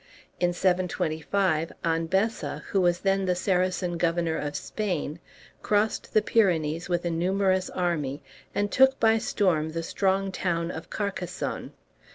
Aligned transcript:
In 0.39 0.51
725, 0.51 1.73
Anbessa, 1.85 2.63
who 2.69 2.81
was 2.81 3.01
then 3.01 3.25
the 3.25 3.35
Saracen 3.35 3.99
governor 3.99 4.35
of 4.35 4.55
Spain, 4.55 5.19
crossed 5.61 6.11
the 6.15 6.23
Pyrenees 6.23 6.89
with 6.89 7.05
a 7.05 7.11
numerous 7.11 7.69
army, 7.69 8.23
and 8.55 8.71
took 8.71 8.99
by 8.99 9.19
storm 9.19 9.73
the 9.73 9.83
strong 9.83 10.31
town 10.31 10.71
of 10.71 10.89
Carcassone. 10.89 11.73